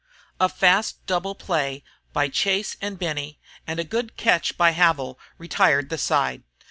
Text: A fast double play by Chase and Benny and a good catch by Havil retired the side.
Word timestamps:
A 0.39 0.49
fast 0.49 1.05
double 1.05 1.35
play 1.35 1.83
by 2.11 2.27
Chase 2.27 2.75
and 2.81 2.97
Benny 2.97 3.39
and 3.67 3.79
a 3.79 3.83
good 3.83 4.17
catch 4.17 4.57
by 4.57 4.73
Havil 4.73 5.19
retired 5.37 5.89
the 5.91 5.99
side. 5.99 6.41